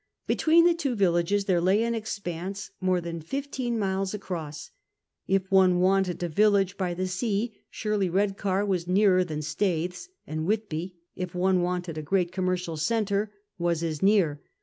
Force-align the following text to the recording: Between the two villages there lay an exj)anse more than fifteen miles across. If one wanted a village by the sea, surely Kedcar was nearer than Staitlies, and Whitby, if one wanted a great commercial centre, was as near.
Between 0.25 0.65
the 0.65 0.73
two 0.73 0.95
villages 0.95 1.45
there 1.45 1.61
lay 1.61 1.83
an 1.83 1.93
exj)anse 1.93 2.71
more 2.81 3.01
than 3.01 3.21
fifteen 3.21 3.77
miles 3.77 4.15
across. 4.15 4.71
If 5.27 5.51
one 5.51 5.79
wanted 5.79 6.23
a 6.23 6.27
village 6.27 6.75
by 6.75 6.95
the 6.95 7.05
sea, 7.05 7.53
surely 7.69 8.09
Kedcar 8.09 8.65
was 8.65 8.87
nearer 8.87 9.23
than 9.23 9.41
Staitlies, 9.41 10.07
and 10.25 10.47
Whitby, 10.47 10.95
if 11.15 11.35
one 11.35 11.61
wanted 11.61 11.99
a 11.99 12.01
great 12.01 12.31
commercial 12.31 12.77
centre, 12.77 13.31
was 13.59 13.83
as 13.83 14.01
near. 14.01 14.41